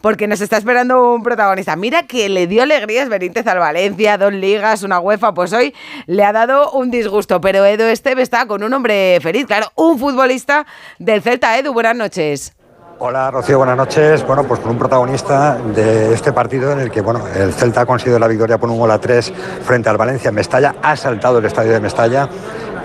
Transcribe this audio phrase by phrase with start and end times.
[0.00, 1.76] porque nos está esperando un protagonista.
[1.76, 5.74] Mira que le dio alegrías Benítez al Valencia, dos ligas, una UEFA, pues hoy
[6.06, 9.98] le ha dado un disgusto, pero Edu Esteve está con un hombre feliz, claro, un
[9.98, 10.66] futbolista
[10.98, 11.58] del Celta.
[11.58, 12.52] Edu, buenas noches.
[12.98, 14.26] Hola Rocío, buenas noches.
[14.26, 17.86] Bueno, pues con un protagonista de este partido en el que bueno, el Celta ha
[17.86, 19.32] conseguido la victoria por un gol a tres
[19.64, 22.26] frente al Valencia en Mestalla, ha saltado el estadio de Mestalla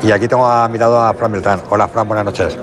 [0.04, 1.62] y aquí tengo a mi lado a Fran Beltrán.
[1.70, 2.58] Hola Fran, buenas noches.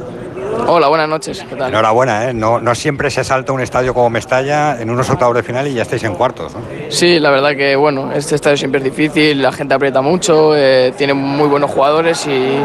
[0.66, 1.45] Hola, buenas noches.
[1.48, 1.68] ¿Qué tal?
[1.70, 2.34] Enhorabuena, ¿eh?
[2.34, 5.75] no, no siempre se salta un estadio como Mestalla en unos octavos de final y
[5.75, 6.54] ya estáis en cuartos.
[6.54, 6.61] ¿no?
[6.89, 10.93] Sí, la verdad que bueno, este estadio siempre es difícil, la gente aprieta mucho, eh,
[10.96, 12.64] tiene muy buenos jugadores y,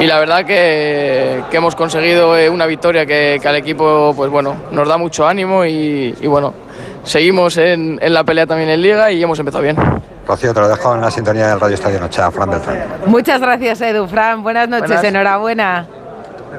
[0.00, 4.30] y la verdad que, que hemos conseguido eh, una victoria que, que, al equipo pues
[4.30, 6.54] bueno, nos da mucho ánimo y, y bueno,
[7.02, 9.76] seguimos en, en, la pelea también en Liga y hemos empezado bien.
[10.26, 12.84] Rocío, te lo dejo en la sintonía del Radio Estadio Noche, a Fran Beltrán.
[13.06, 14.06] Muchas gracias, Edu.
[14.06, 15.04] Fran, buenas noches, buenas.
[15.04, 15.86] enhorabuena.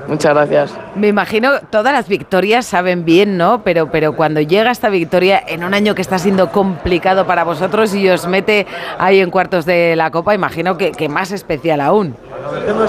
[0.08, 0.74] Muchas gracias.
[0.96, 3.64] Me imagino todas las victorias saben bien, ¿no?
[3.64, 7.94] Pero, pero cuando llega esta victoria en un año que está siendo complicado para vosotros
[7.96, 8.66] y os mete
[8.98, 12.16] ahí en cuartos de la Copa, imagino que, que más especial aún.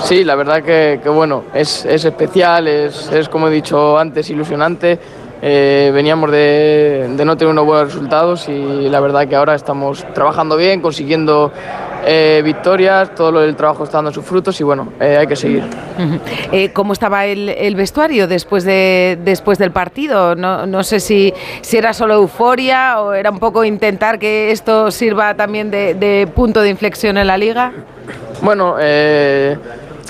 [0.03, 4.28] Sí, la verdad que, que bueno, es, es especial, es, es, como he dicho antes,
[4.31, 4.98] ilusionante.
[5.47, 10.03] Eh, veníamos de, de, no tener unos buenos resultados y la verdad que ahora estamos
[10.14, 11.53] trabajando bien, consiguiendo
[12.06, 15.65] eh, victorias, todo el trabajo está dando sus frutos y bueno, eh, hay que seguir.
[16.53, 20.34] Eh, ¿Cómo estaba el, el, vestuario después, de, después del partido?
[20.34, 24.91] No, no sé si, si, era solo euforia o era un poco intentar que esto
[24.91, 27.72] sirva también de, de punto de inflexión en la liga.
[28.42, 29.56] Bueno, eh,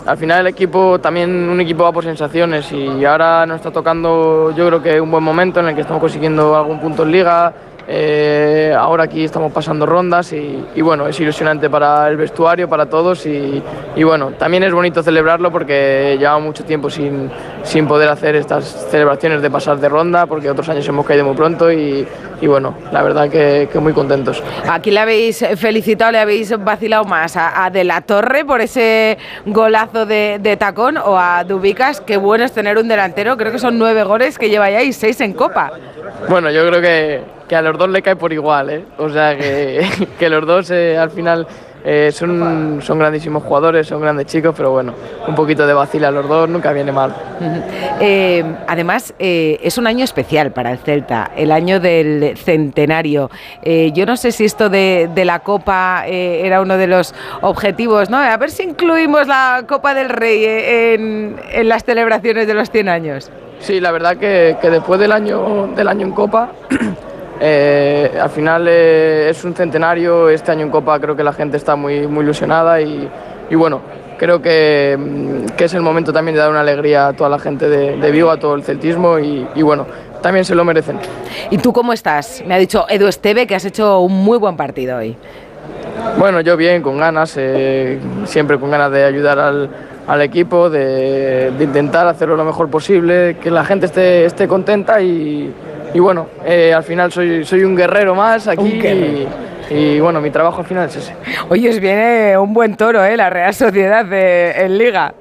[0.07, 4.53] al final el equipo también un equipo va por sensaciones y ahora nos está tocando
[4.55, 7.55] yo creo que un buen momento en el que estamos consiguiendo algún punto en liga
[7.87, 12.87] eh, ahora aquí estamos pasando rondas y, y, bueno, es ilusionante para el vestuario, para
[12.87, 13.63] todos y,
[13.95, 17.31] y, bueno, también es bonito celebrarlo porque llevamos mucho tiempo sin,
[17.63, 21.35] sin poder hacer estas celebraciones de pasar de ronda porque otros años hemos caído muy
[21.35, 22.07] pronto y,
[22.41, 24.43] y bueno, la verdad que, que, muy contentos.
[24.69, 29.19] Aquí le habéis felicitado, le habéis vacilado más a, a De la Torre por ese
[29.47, 33.59] golazo de, de, tacón o a Dubicas, qué bueno es tener un delantero, creo que
[33.59, 35.73] son nueve goles que lleva ya y seis en Copa.
[36.29, 38.85] Bueno, yo creo que, que a los dos le cae por igual, ¿eh?
[38.99, 39.87] O sea, que,
[40.19, 41.47] que los dos eh, al final
[41.87, 44.95] eh, son, son grandísimos jugadores, son grandes chicos, pero bueno,
[45.29, 47.15] un poquito de vacila a los dos nunca viene mal.
[48.01, 53.31] Eh, además, eh, es un año especial para el Celta, el año del centenario.
[53.93, 58.17] Yo no sé si esto de, de la Copa era uno de los objetivos, ¿no?
[58.17, 62.89] A ver si incluimos la Copa del Rey en, en las celebraciones de los 100
[62.89, 63.31] años.
[63.61, 66.51] Sí, la verdad que, que después del año, del año en Copa
[67.47, 71.59] Eh, al final eh, es un centenario, este año en Copa creo que la gente
[71.59, 73.07] está muy, muy ilusionada y,
[73.51, 73.83] y bueno,
[74.17, 77.69] creo que, que, es el momento también de dar una alegría a toda la gente
[77.69, 79.87] de, de Vigo, a todo el celtismo y, y, bueno,
[80.23, 80.99] también se lo merecen.
[81.51, 82.43] ¿Y tú cómo estás?
[82.47, 85.15] Me ha dicho Edu Esteve que has hecho un muy buen partido hoy.
[86.17, 89.69] Bueno, yo bien, con ganas, eh, siempre con ganas de ayudar al,
[90.07, 95.03] al equipo, de, de, intentar hacerlo lo mejor posible, que la gente esté, esté contenta
[95.03, 95.53] y
[95.95, 99.29] y bueno, eh, al final soy, soy un guerrero más aquí y,
[99.71, 101.15] y, bueno, mi trabajo al final es ese.
[101.49, 103.17] Oye, os viene un buen toro, ¿eh?
[103.17, 105.15] La Real Sociedad de, en Liga.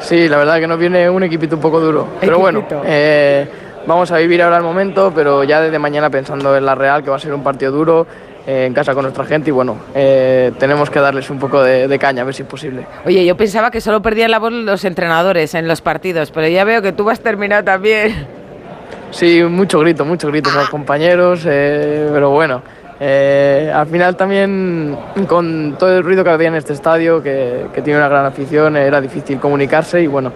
[0.00, 3.46] Sí, la verdad que nos viene un equipito un poco duro, pero bueno, eh,
[3.86, 7.08] vamos a vivir ahora el momento, pero ya desde mañana pensando en la Real, que
[7.08, 8.06] va a ser un partido duro,
[8.46, 11.86] eh, en casa con nuestra gente y bueno, eh, tenemos que darles un poco de,
[11.86, 12.84] de, caña, a ver si es posible.
[13.06, 16.64] Oye, yo pensaba que solo perdían la voz los entrenadores en los partidos, pero ya
[16.64, 18.41] veo que tú vas terminado también.
[19.12, 22.62] Sí, mucho grito, mucho grito a los compañeros, eh, pero bueno,
[22.98, 24.96] eh, al final también
[25.28, 28.76] con todo el ruido que había en este estadio, que, que, tiene una gran afición,
[28.76, 30.32] era difícil comunicarse y bueno.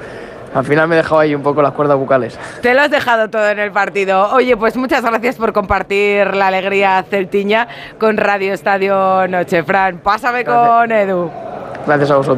[0.54, 2.38] Al final me he dejado ahí un poco las cuerdas bucales.
[2.62, 4.32] Te lo has dejado todo en el partido.
[4.32, 9.64] Oye, pues muchas gracias por compartir la alegría celtiña con Radio Estadio Noche.
[9.64, 10.69] Fran, pásame gracias.
[10.69, 11.31] con Edu.
[11.87, 12.34] Gracias a vosotros.